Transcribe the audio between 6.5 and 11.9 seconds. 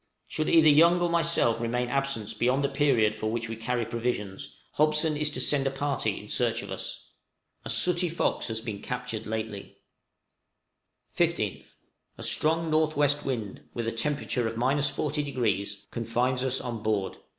of us. A sooty fox has been captured lately. 15th.